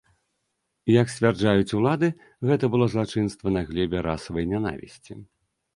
Як 1.01 1.11
сцвярджаюць 1.15 1.75
улады, 1.81 2.09
гэта 2.51 2.73
было 2.77 2.85
злачынства 2.95 3.47
на 3.57 3.61
глебе 3.69 3.97
расавай 4.11 4.51
нянавісці. 4.57 5.13